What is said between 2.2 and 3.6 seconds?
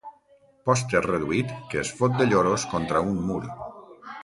de lloros contra un mur.